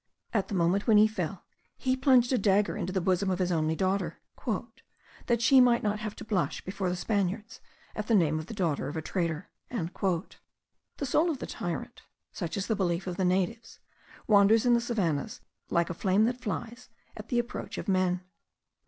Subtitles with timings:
[0.33, 1.45] At the moment when he fell,
[1.77, 4.19] he plunged a dagger into the bosom of his only daughter,
[5.27, 7.61] "that she might not have to blush before the Spaniards
[7.95, 10.39] at the name of the daughter of a traitor." The
[11.05, 12.01] soul of the tyrant
[12.31, 13.77] (such is the belief of the natives)
[14.25, 16.89] wanders in the savannahs, like a flame that flies
[17.27, 18.21] the approach of men.